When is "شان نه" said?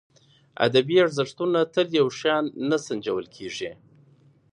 2.19-2.77